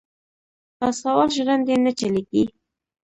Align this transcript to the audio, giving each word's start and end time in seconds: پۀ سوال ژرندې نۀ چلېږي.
پۀ 0.79 0.87
سوال 0.99 1.27
ژرندې 1.35 1.75
نۀ 1.83 1.91
چلېږي. 1.99 2.43